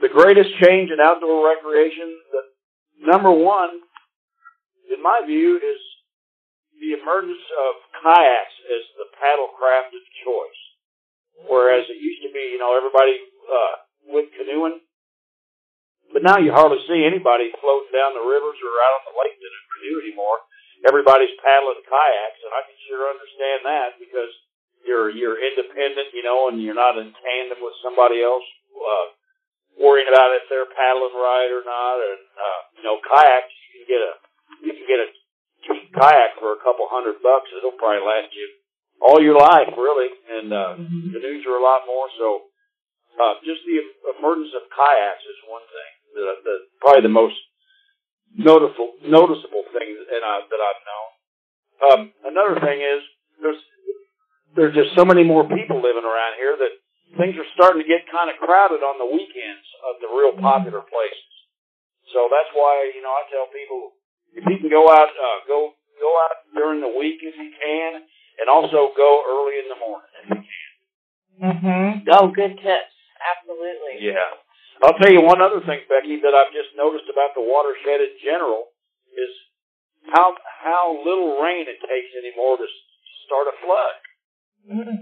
The 0.00 0.12
greatest 0.12 0.52
change 0.64 0.88
in 0.88 1.00
outdoor 1.00 1.44
recreation, 1.44 2.16
the 2.32 2.42
number 3.04 3.32
one, 3.32 3.84
in 4.92 5.02
my 5.02 5.22
view, 5.26 5.56
is 5.56 5.80
the 6.80 6.96
emergence 6.98 7.44
of 7.56 7.72
kayaks 8.02 8.56
as 8.68 8.82
the 9.00 9.08
paddle 9.16 9.50
craft 9.56 9.94
of 9.96 10.02
choice. 10.22 10.60
Whereas 11.48 11.84
it 11.88 12.00
used 12.00 12.22
to 12.24 12.32
be, 12.32 12.52
you 12.52 12.60
know, 12.60 12.76
everybody 12.76 13.16
uh, 13.48 13.74
went 14.08 14.32
canoeing 14.32 14.80
but 16.12 16.22
now 16.22 16.38
you 16.38 16.54
hardly 16.54 16.78
see 16.86 17.02
anybody 17.02 17.50
floating 17.58 17.90
down 17.90 18.14
the 18.14 18.22
rivers 18.22 18.58
or 18.62 18.72
out 18.88 18.96
on 19.02 19.04
the 19.10 19.16
lake 19.20 19.36
in 19.36 19.52
a 19.52 19.62
canoe 19.74 19.96
anymore. 20.06 20.38
Everybody's 20.86 21.34
paddling 21.42 21.82
kayaks, 21.82 22.40
and 22.46 22.52
I 22.56 22.62
can 22.62 22.78
sure 22.86 23.10
understand 23.10 23.60
that 23.66 24.00
because 24.00 24.30
you're 24.86 25.10
you're 25.10 25.40
independent, 25.40 26.14
you 26.14 26.22
know, 26.22 26.46
and 26.48 26.62
you're 26.62 26.78
not 26.78 26.96
in 26.96 27.10
tandem 27.10 27.58
with 27.58 27.74
somebody 27.82 28.22
else, 28.22 28.44
uh, 28.72 29.06
worrying 29.76 30.06
about 30.06 30.36
if 30.40 30.46
they're 30.46 30.72
paddling 30.72 31.16
right 31.16 31.50
or 31.50 31.64
not. 31.66 31.96
And 31.98 32.22
uh, 32.38 32.60
you 32.78 32.82
know, 32.86 32.96
kayaks 33.02 33.52
you 33.52 33.68
can 33.76 33.84
get 33.84 34.00
a 34.00 34.12
you 34.62 34.72
can 34.72 34.86
get 34.86 35.00
a 35.02 35.08
cheap 35.66 35.92
kayak 35.92 36.38
for 36.38 36.54
a 36.54 36.60
couple 36.62 36.86
hundred 36.88 37.20
bucks. 37.24 37.50
It'll 37.52 37.76
probably 37.76 38.04
last 38.04 38.32
you 38.32 38.46
all 39.00 39.20
your 39.20 39.36
life, 39.36 39.68
really. 39.76 40.10
And 40.30 40.48
uh, 40.52 40.74
mm-hmm. 40.80 41.12
canoes 41.12 41.44
are 41.44 41.58
a 41.58 41.64
lot 41.64 41.84
more. 41.84 42.08
So 42.16 42.26
uh, 43.20 43.40
just 43.44 43.64
the 43.68 43.80
emergence 44.16 44.52
of 44.56 44.68
kayaks 44.72 45.24
is 45.24 45.38
one 45.48 45.64
thing 45.68 45.92
the, 46.16 46.24
the 46.42 46.54
probably 46.80 47.04
the 47.04 47.12
most 47.12 47.36
noticeable 48.32 48.96
noticeable 49.04 49.64
thing 49.76 49.88
that, 50.08 50.24
I, 50.24 50.34
that 50.48 50.60
I've 50.64 50.82
known. 50.88 51.08
Um, 51.76 52.00
another 52.24 52.56
thing 52.64 52.80
is 52.80 53.00
there's 53.40 53.62
there's 54.56 54.74
just 54.74 54.96
so 54.96 55.04
many 55.04 55.20
more 55.20 55.44
people 55.44 55.84
living 55.84 56.08
around 56.08 56.40
here 56.40 56.56
that 56.56 56.72
things 57.20 57.36
are 57.36 57.48
starting 57.52 57.84
to 57.84 57.88
get 57.88 58.08
kind 58.08 58.32
of 58.32 58.40
crowded 58.40 58.80
on 58.80 58.96
the 58.96 59.08
weekends 59.08 59.66
of 59.84 60.00
the 60.00 60.08
real 60.08 60.32
popular 60.40 60.80
places. 60.80 61.32
So 62.16 62.32
that's 62.32 62.50
why 62.56 62.88
you 62.96 63.04
know 63.04 63.12
I 63.12 63.28
tell 63.28 63.52
people 63.52 63.95
if 64.36 64.44
you 64.44 64.56
can 64.60 64.68
go 64.70 64.86
out, 64.92 65.08
uh, 65.10 65.38
go 65.48 65.72
go 65.98 66.10
out 66.28 66.36
during 66.54 66.80
the 66.84 66.92
week 66.92 67.24
if 67.24 67.34
you 67.36 67.50
can, 67.56 68.04
and 68.38 68.46
also 68.52 68.92
go 68.92 69.10
early 69.24 69.56
in 69.64 69.66
the 69.72 69.80
morning 69.80 70.12
if 70.20 70.28
you 70.28 70.40
can. 70.44 70.72
Mm-hmm. 71.36 71.90
Oh, 72.12 72.28
good 72.28 72.56
tips. 72.60 72.94
Absolutely. 73.16 74.04
Yeah. 74.04 74.28
I'll 74.84 74.96
tell 75.00 75.08
you 75.12 75.24
one 75.24 75.40
other 75.40 75.64
thing, 75.64 75.80
Becky, 75.88 76.20
that 76.20 76.36
I've 76.36 76.52
just 76.52 76.76
noticed 76.76 77.08
about 77.08 77.32
the 77.32 77.40
watershed 77.40 78.04
in 78.04 78.12
general 78.20 78.68
is 79.16 79.32
how 80.12 80.36
how 80.44 81.00
little 81.00 81.40
rain 81.40 81.64
it 81.64 81.80
takes 81.80 82.12
anymore 82.12 82.60
to 82.60 82.68
start 83.24 83.48
a 83.48 83.56
flood. 83.64 83.96
Mm-hmm. 84.68 85.00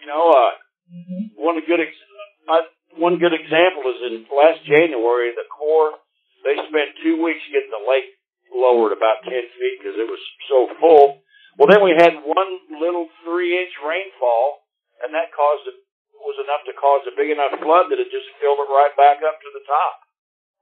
You 0.00 0.06
know, 0.08 0.24
uh, 0.32 0.52
Mm-hmm. 0.90 1.38
one 1.38 1.54
good 1.70 1.78
ex- 1.78 2.08
uh, 2.50 2.66
one 2.98 3.22
good 3.22 3.30
example 3.30 3.86
is 3.94 4.02
in 4.10 4.26
last 4.26 4.58
January, 4.66 5.30
the 5.38 5.46
Corps 5.46 5.94
they 6.42 6.58
spent 6.66 6.98
two 6.98 7.22
weeks 7.22 7.46
getting 7.54 7.70
the 7.70 7.78
lake 7.86 8.10
lowered 8.52 8.92
about 8.92 9.22
ten 9.24 9.46
feet 9.56 9.76
because 9.80 9.96
it 9.96 10.06
was 10.06 10.22
so 10.50 10.68
full. 10.82 11.22
Well, 11.58 11.70
then 11.70 11.82
we 11.82 11.94
had 11.96 12.20
one 12.22 12.52
little 12.78 13.10
three 13.24 13.58
inch 13.58 13.74
rainfall, 13.82 14.66
and 15.02 15.14
that 15.14 15.34
caused 15.34 15.66
it 15.66 15.78
was 16.20 16.36
enough 16.44 16.62
to 16.68 16.76
cause 16.76 17.02
a 17.08 17.16
big 17.16 17.32
enough 17.32 17.56
flood 17.58 17.88
that 17.88 17.98
it 17.98 18.12
just 18.12 18.28
filled 18.38 18.60
it 18.60 18.68
right 18.68 18.92
back 18.94 19.24
up 19.24 19.40
to 19.40 19.50
the 19.56 19.64
top. 19.64 19.94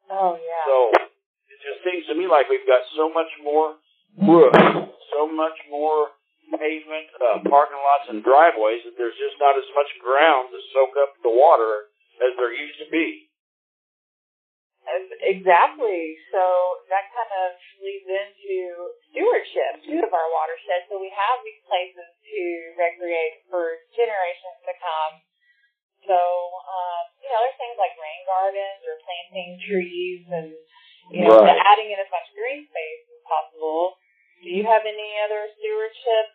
Oh 0.08 0.32
yeah. 0.38 0.64
So 0.64 0.76
it 1.50 1.58
just 1.60 1.82
seems 1.84 2.06
to 2.08 2.14
me 2.14 2.30
like 2.30 2.48
we've 2.48 2.66
got 2.66 2.86
so 2.94 3.10
much 3.10 3.28
more 3.42 3.76
roof, 4.16 4.54
so 5.12 5.28
much 5.28 5.58
more 5.68 6.14
pavement, 6.56 7.12
uh, 7.20 7.44
parking 7.44 7.76
lots, 7.76 8.08
and 8.08 8.24
driveways 8.24 8.80
that 8.88 8.96
there's 8.96 9.18
just 9.20 9.36
not 9.36 9.58
as 9.60 9.68
much 9.76 9.90
ground 10.00 10.48
to 10.48 10.58
soak 10.72 10.96
up 10.96 11.12
the 11.20 11.32
water 11.32 11.92
as 12.24 12.32
there 12.40 12.54
used 12.56 12.80
to 12.80 12.88
be. 12.88 13.27
Exactly. 14.88 16.16
So 16.32 16.42
that 16.88 17.12
kind 17.12 17.32
of 17.44 17.48
leads 17.84 18.08
into 18.08 18.56
stewardship 19.12 19.84
too 19.84 20.00
of 20.00 20.12
our 20.12 20.28
watershed. 20.32 20.88
So 20.88 20.96
we 20.96 21.12
have 21.12 21.44
these 21.44 21.60
places 21.68 22.08
to 22.08 22.40
recreate 22.80 23.44
for 23.52 23.76
generations 23.92 24.58
to 24.64 24.74
come. 24.80 25.14
So 26.08 26.16
um, 26.16 27.02
you 27.20 27.28
know, 27.28 27.38
there's 27.44 27.58
things 27.60 27.76
like 27.76 27.92
rain 28.00 28.22
gardens 28.24 28.80
or 28.88 28.96
planting 29.04 29.50
trees 29.60 30.24
and 30.32 30.48
you 31.12 31.24
know, 31.24 31.40
Right. 31.40 31.56
adding 31.56 31.88
in 31.88 31.98
as 32.00 32.10
much 32.12 32.28
green 32.36 32.68
space 32.68 33.04
as 33.08 33.20
possible. 33.24 33.96
Do 34.44 34.48
you 34.52 34.64
have 34.64 34.84
any 34.84 35.18
other 35.24 35.48
stewardship 35.56 36.26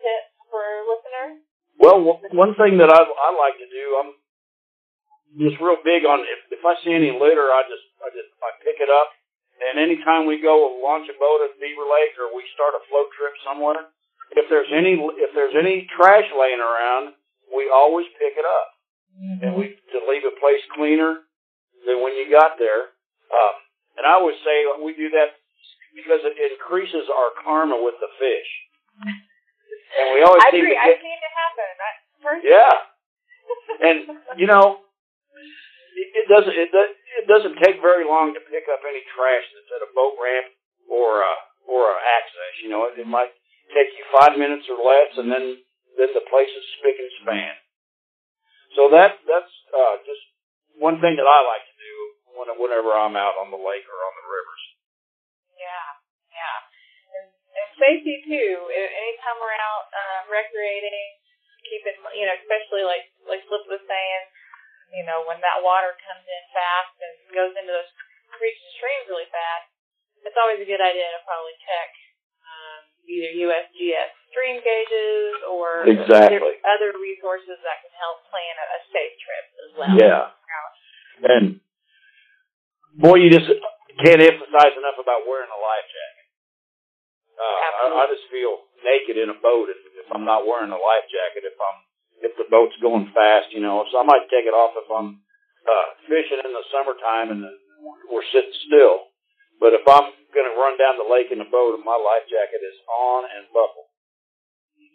tips 0.00 0.32
for 0.48 0.64
listeners? 0.88 1.44
Well, 1.78 2.00
one 2.32 2.54
thing 2.56 2.78
that 2.78 2.88
I, 2.88 3.00
I 3.04 3.28
like 3.36 3.58
to 3.60 3.68
do, 3.68 3.84
I'm 4.00 4.12
just 5.38 5.58
real 5.58 5.78
big 5.82 6.06
on 6.06 6.22
if, 6.22 6.40
if 6.54 6.62
I 6.62 6.78
see 6.82 6.94
any 6.94 7.10
litter, 7.10 7.50
I 7.50 7.66
just 7.66 7.84
I 7.98 8.08
just 8.14 8.30
I 8.38 8.54
pick 8.62 8.78
it 8.78 8.90
up, 8.90 9.10
and 9.58 9.66
anytime 9.84 10.24
we 10.24 10.40
go 10.40 10.80
launch 10.80 11.04
a 11.12 11.16
boat 11.20 11.44
at 11.44 11.60
Beaver 11.60 11.84
Lake 11.84 12.16
or 12.16 12.32
we 12.32 12.42
start 12.56 12.72
a 12.72 12.82
float 12.88 13.12
trip 13.12 13.36
somewhere, 13.44 13.92
if 14.32 14.48
there's 14.48 14.72
any 14.72 14.96
if 15.20 15.36
there's 15.36 15.52
any 15.52 15.84
trash 15.92 16.24
laying 16.32 16.64
around, 16.64 17.12
we 17.52 17.68
always 17.68 18.08
pick 18.16 18.34
it 18.40 18.48
up, 18.48 18.68
and 19.44 19.52
we 19.54 19.76
to 19.92 19.98
leave 20.08 20.24
a 20.24 20.32
place 20.40 20.64
cleaner 20.72 21.20
than 21.84 22.00
when 22.00 22.16
you 22.16 22.32
got 22.32 22.56
there. 22.56 22.96
Um, 23.28 23.54
and 24.00 24.02
I 24.08 24.16
always 24.16 24.40
say 24.40 24.64
we 24.80 24.96
do 24.96 25.12
that 25.12 25.36
because 25.94 26.24
it 26.24 26.34
increases 26.34 27.06
our 27.12 27.30
karma 27.44 27.76
with 27.78 27.94
the 28.00 28.10
fish. 28.18 28.50
And 29.04 30.06
we 30.16 30.24
always 30.26 30.42
I 30.42 30.50
seem 30.50 30.66
agree. 30.66 30.74
to 30.74 30.82
I've 30.82 30.98
seen 30.98 31.18
it 31.20 31.34
happen. 31.36 31.70
I, 31.78 31.90
personally. 32.24 32.50
yeah. 32.56 32.74
And 33.74 33.98
you 34.40 34.46
know, 34.46 34.80
it, 35.94 36.08
it 36.24 36.26
doesn't 36.26 36.54
it, 36.54 36.70
it 36.74 37.26
doesn't 37.30 37.62
take 37.62 37.78
very 37.78 38.04
long 38.04 38.34
to 38.34 38.42
pick 38.50 38.66
up 38.70 38.82
any 38.82 39.02
trash 39.14 39.46
that's 39.54 39.72
at 39.78 39.86
a 39.86 39.94
boat 39.94 40.18
ramp 40.18 40.50
or 40.90 41.22
a 41.22 41.34
or 41.70 41.94
a 41.94 41.98
access. 42.20 42.54
You 42.62 42.70
know, 42.70 42.90
it, 42.90 42.98
it 42.98 43.08
might 43.08 43.32
take 43.72 43.94
you 43.94 44.04
five 44.12 44.36
minutes 44.36 44.66
or 44.68 44.78
less, 44.78 45.10
and 45.16 45.30
then 45.30 45.44
then 45.96 46.10
the 46.12 46.26
place 46.26 46.50
is 46.50 46.64
spick 46.78 46.98
and 46.98 47.12
span. 47.22 47.54
So 48.74 48.90
that 48.90 49.22
that's 49.24 49.54
uh, 49.70 49.96
just 50.02 50.22
one 50.78 50.98
thing 50.98 51.14
that 51.14 51.28
I 51.28 51.40
like 51.46 51.64
to 51.64 51.76
do 51.78 51.94
when, 52.34 52.48
whenever 52.58 52.90
I'm 52.90 53.14
out 53.14 53.38
on 53.38 53.54
the 53.54 53.60
lake 53.60 53.86
or 53.86 53.98
on 54.02 54.14
the 54.18 54.26
rivers. 54.26 54.62
Yeah, 55.54 55.86
yeah. 56.34 56.56
And, 57.14 57.26
and 57.30 57.68
safety 57.78 58.16
too. 58.26 58.50
Anytime 58.74 59.38
we're 59.38 59.54
out 59.54 59.86
uh, 59.94 60.20
recreating, 60.26 61.22
keeping 61.70 61.98
you 62.18 62.26
know, 62.26 62.34
especially 62.42 62.82
like 62.82 63.06
like 63.30 63.46
Flip 63.46 63.64
was 63.70 63.82
saying, 63.86 64.22
you 64.94 65.04
know, 65.04 65.26
when 65.26 65.42
that 65.42 65.58
water 65.60 65.92
comes 65.98 66.22
in 66.22 66.42
fast 66.54 66.94
and 67.02 67.14
goes 67.34 67.52
into 67.58 67.72
those 67.74 67.90
creeks 68.30 68.62
and 68.62 68.72
streams 68.78 69.06
really 69.10 69.28
fast, 69.28 69.66
it's 70.22 70.38
always 70.38 70.62
a 70.62 70.68
good 70.68 70.80
idea 70.80 71.04
to 71.12 71.20
probably 71.26 71.54
check 71.60 71.90
um, 72.46 72.80
either 73.04 73.30
USGS 73.44 74.10
stream 74.32 74.58
gauges 74.62 75.36
or 75.50 75.84
Exactly. 75.84 76.58
other 76.64 76.94
resources 76.96 77.58
that 77.60 77.82
can 77.84 77.92
help 77.98 78.24
plan 78.30 78.54
a, 78.56 78.66
a 78.66 78.80
safe 78.94 79.14
trip 79.20 79.46
as 79.66 79.70
well. 79.76 79.94
Yeah. 79.98 80.24
And 81.24 81.46
boy, 82.98 83.22
you 83.22 83.30
just 83.30 83.46
can't 84.02 84.22
emphasize 84.22 84.74
enough 84.74 84.98
about 84.98 85.26
wearing 85.26 85.50
a 85.50 85.60
life 85.60 85.86
jacket. 85.86 86.26
Uh, 87.34 87.56
I, 87.90 88.02
I 88.02 88.04
just 88.10 88.26
feel 88.30 88.62
naked 88.86 89.18
in 89.18 89.30
a 89.30 89.38
boat 89.38 89.66
if, 89.70 89.80
if 89.98 90.08
I'm 90.14 90.22
not 90.26 90.46
wearing 90.46 90.70
a 90.70 90.78
life 90.78 91.06
jacket. 91.10 91.42
If 91.46 91.58
I'm 91.58 91.78
if 92.24 92.32
the 92.40 92.48
boat's 92.48 92.76
going 92.80 93.12
fast, 93.12 93.52
you 93.52 93.60
know, 93.60 93.84
so 93.92 94.00
I 94.00 94.08
might 94.08 94.32
take 94.32 94.48
it 94.48 94.56
off 94.56 94.72
if 94.80 94.88
I'm 94.88 95.20
uh, 95.68 95.86
fishing 96.08 96.40
in 96.40 96.52
the 96.56 96.64
summertime 96.72 97.28
and 97.36 97.44
we're 98.08 98.24
sitting 98.32 98.56
still. 98.64 99.12
But 99.60 99.76
if 99.76 99.84
I'm 99.84 100.08
going 100.32 100.48
to 100.48 100.56
run 100.56 100.80
down 100.80 100.96
the 100.96 101.06
lake 101.06 101.28
in 101.30 101.44
a 101.44 101.48
boat, 101.48 101.76
my 101.84 101.94
life 101.94 102.24
jacket 102.26 102.64
is 102.64 102.78
on 102.88 103.28
and 103.28 103.44
buckled. 103.52 103.92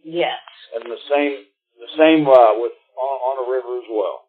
Yes. 0.04 0.42
And 0.74 0.90
the 0.90 1.02
same 1.08 1.46
the 1.80 1.92
same 1.96 2.28
uh, 2.28 2.60
with 2.60 2.76
on, 2.98 3.16
on 3.24 3.36
a 3.46 3.46
river 3.48 3.80
as 3.80 3.88
well. 3.88 4.28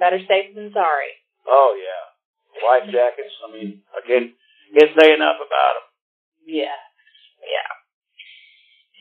Better 0.00 0.18
safe 0.26 0.54
than 0.56 0.72
sorry. 0.74 1.12
Oh 1.46 1.78
yeah, 1.78 2.02
life 2.66 2.90
jackets. 2.90 3.34
I 3.46 3.52
mean, 3.52 3.82
I 3.94 4.00
can't 4.06 4.34
can't 4.74 4.94
say 4.98 5.14
enough 5.14 5.38
about 5.38 5.74
them. 5.78 5.86
Yeah. 6.46 6.78
Yeah. 7.42 7.70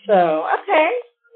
So, 0.07 0.17
okay. 0.61 0.89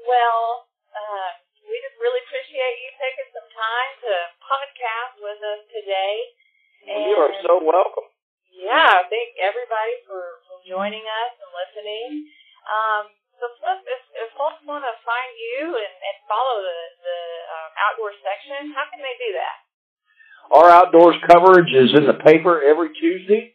Well, 0.06 0.65
uh, 0.96 1.30
we 1.60 1.76
just 1.84 1.98
really 2.00 2.22
appreciate 2.24 2.76
you 2.80 2.90
taking 2.96 3.28
some 3.36 3.48
time 3.52 3.92
to 4.00 4.12
podcast 4.40 5.14
with 5.20 5.40
us 5.44 5.62
today. 5.68 6.14
And 6.88 7.12
you 7.12 7.16
are 7.20 7.34
so 7.44 7.60
welcome. 7.60 8.08
yeah, 8.56 9.04
thank 9.12 9.36
everybody 9.36 9.94
for, 10.08 10.40
for 10.48 10.56
joining 10.64 11.04
us 11.04 11.32
and 11.36 11.50
listening. 11.52 12.08
Um, 12.64 13.04
so, 13.36 13.52
Flip, 13.60 13.84
if, 13.84 14.02
if 14.16 14.28
folks 14.40 14.64
want 14.64 14.80
to 14.80 14.94
find 15.04 15.30
you 15.36 15.76
and, 15.76 15.92
and 15.92 16.16
follow 16.24 16.64
the, 16.64 16.80
the 17.04 17.18
um, 17.52 17.70
outdoor 17.76 18.10
section, 18.24 18.72
how 18.72 18.88
can 18.88 19.04
they 19.04 19.16
do 19.20 19.30
that? 19.36 19.56
Our 20.56 20.68
outdoors 20.72 21.20
coverage 21.26 21.68
is 21.74 21.92
in 21.92 22.08
the 22.08 22.16
paper 22.22 22.62
every 22.64 22.94
Tuesday 22.96 23.52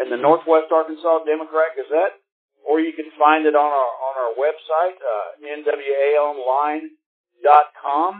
in 0.00 0.08
the 0.08 0.18
Northwest 0.18 0.72
Arkansas 0.72 1.28
Democrat 1.28 1.76
Gazette, 1.76 2.16
or 2.64 2.80
you 2.80 2.96
can 2.96 3.12
find 3.20 3.44
it 3.44 3.52
on 3.52 3.68
our 3.68 3.90
our 4.30 4.38
website, 4.38 4.94
uh, 5.02 5.42
nwaonline.com. 5.42 8.14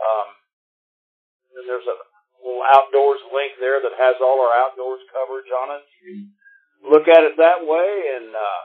Um, 0.00 0.28
and 1.56 1.68
there's 1.68 1.84
a 1.88 1.96
little 2.44 2.62
outdoors 2.76 3.20
link 3.32 3.52
there 3.60 3.80
that 3.80 3.92
has 3.96 4.16
all 4.20 4.40
our 4.44 4.52
outdoors 4.64 5.00
coverage 5.12 5.50
on 5.52 5.70
it. 5.80 5.84
You 6.00 6.12
can 6.12 6.32
look 6.84 7.08
at 7.08 7.24
it 7.24 7.36
that 7.36 7.64
way, 7.64 8.16
and 8.16 8.32
uh, 8.32 8.62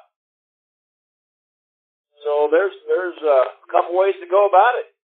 so 2.23 2.47
there's 2.51 2.75
there's 2.87 3.17
a 3.19 3.43
couple 3.71 3.97
ways 3.99 4.15
to 4.19 4.27
go 4.27 4.47
about 4.47 4.75
it. 4.79 4.95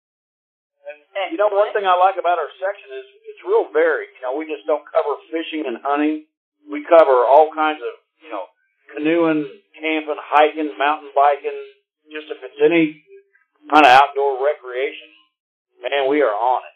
And 0.81 0.97
you 1.31 1.37
know, 1.37 1.49
one 1.51 1.73
thing 1.75 1.85
I 1.85 1.95
like 1.99 2.17
about 2.17 2.39
our 2.39 2.49
section 2.57 2.89
is 2.95 3.05
it's 3.29 3.43
real 3.45 3.67
varied. 3.69 4.09
You 4.17 4.23
know, 4.25 4.33
we 4.37 4.47
just 4.47 4.65
don't 4.65 4.85
cover 4.87 5.19
fishing 5.29 5.67
and 5.67 5.77
hunting. 5.83 6.25
We 6.65 6.83
cover 6.85 7.25
all 7.25 7.49
kinds 7.53 7.81
of, 7.81 7.93
you 8.21 8.29
know, 8.29 8.45
canoeing, 8.93 9.47
camping, 9.75 10.21
hiking, 10.21 10.71
mountain 10.77 11.11
biking. 11.15 11.59
Just 12.11 12.27
if 12.27 12.43
it's 12.43 12.59
any 12.59 12.99
kind 13.71 13.85
of 13.87 13.91
outdoor 13.91 14.43
recreation, 14.43 15.09
man, 15.79 16.11
we 16.11 16.19
are 16.21 16.33
on 16.33 16.61
it. 16.67 16.75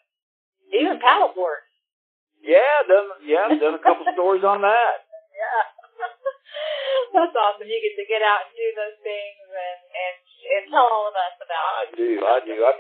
Even 0.80 1.00
paddleboard. 1.00 1.66
Yeah, 2.40 2.86
done. 2.88 3.10
Yeah, 3.26 3.50
done 3.58 3.76
a 3.76 3.84
couple 3.84 4.06
stories 4.16 4.46
on 4.46 4.62
that. 4.62 4.98
Yeah. 5.34 5.64
That's 7.16 7.36
awesome. 7.36 7.68
You 7.68 7.80
get 7.82 7.96
to 8.00 8.08
get 8.08 8.22
out 8.24 8.48
and 8.48 8.54
do 8.56 8.68
those 8.76 8.98
things 9.02 9.38
and, 9.50 9.80
and, 9.92 10.16
and 10.56 10.64
tell 10.72 10.88
all 10.88 11.10
of 11.10 11.16
us 11.16 11.36
about 11.42 11.70
I 11.76 11.86
do. 11.96 12.12
I 12.22 12.38
do. 12.46 12.56
I. 12.64 12.74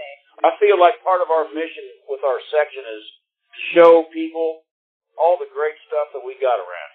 I 0.44 0.52
feel 0.60 0.76
like 0.76 1.00
part 1.00 1.24
of 1.24 1.32
our 1.32 1.48
mission 1.56 1.88
with 2.12 2.20
our 2.28 2.40
section 2.52 2.84
is 2.84 3.04
show 3.72 4.04
people 4.12 4.68
all 5.16 5.40
the 5.40 5.48
great 5.48 5.80
stuff 5.88 6.12
that 6.12 6.24
we 6.28 6.36
got 6.44 6.60
around 6.60 6.92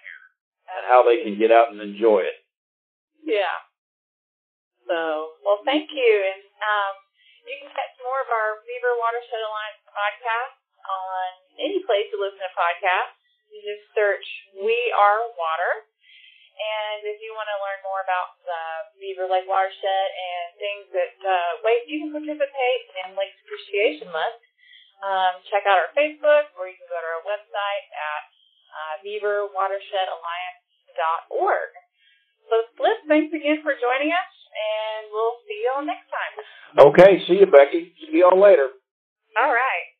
and 0.71 0.87
how 0.87 1.03
they 1.03 1.23
can 1.23 1.35
get 1.35 1.51
out 1.51 1.71
and 1.71 1.79
enjoy 1.83 2.23
it. 2.23 2.37
Yeah. 3.21 3.59
So, 4.87 5.35
well, 5.45 5.61
thank 5.63 5.91
you. 5.93 6.11
And 6.25 6.41
um, 6.59 6.93
you 7.45 7.55
can 7.61 7.71
catch 7.71 7.93
more 8.01 8.19
of 8.23 8.29
our 8.31 8.63
Beaver 8.65 8.97
Watershed 8.97 9.43
Alliance 9.43 9.83
podcast 9.87 10.57
on 10.83 11.29
any 11.61 11.79
place 11.85 12.09
you 12.09 12.17
listen 12.19 12.41
to 12.41 12.51
podcasts. 12.57 13.19
You 13.51 13.59
just 13.63 13.85
search 13.93 14.25
We 14.63 14.75
Are 14.95 15.27
Water. 15.35 15.87
And 16.61 17.07
if 17.07 17.17
you 17.23 17.33
want 17.33 17.49
to 17.49 17.57
learn 17.63 17.79
more 17.81 18.03
about 18.05 18.37
the 18.43 18.61
Beaver 19.01 19.25
Lake 19.25 19.49
Watershed 19.49 20.07
and 20.13 20.47
things 20.59 20.85
that 20.93 21.15
uh, 21.23 21.51
ways 21.65 21.87
you 21.89 22.05
can 22.05 22.11
participate 22.13 22.81
in 23.01 23.17
Lake 23.17 23.33
Appreciation 23.41 24.11
Month, 24.13 24.37
um, 25.01 25.41
check 25.49 25.65
out 25.65 25.81
our 25.81 25.89
Facebook 25.97 26.53
or 26.59 26.69
you 26.69 26.77
can 26.77 26.85
go 26.85 26.99
to 27.01 27.09
our 27.17 27.25
website 27.25 27.85
at 27.89 28.23
uh, 28.71 28.95
So, 32.51 32.57
Flip, 32.75 32.99
thanks 33.07 33.31
again 33.31 33.63
for 33.63 33.71
joining 33.75 34.11
us, 34.11 34.31
and 34.51 35.11
we'll 35.11 35.39
see 35.47 35.59
you 35.63 35.71
all 35.75 35.85
next 35.85 36.07
time. 36.11 36.33
Okay, 36.91 37.23
see 37.27 37.39
you, 37.39 37.47
Becky. 37.47 37.95
See 38.07 38.19
y'all 38.19 38.39
later. 38.39 38.67
All 39.39 39.51
right. 39.51 39.90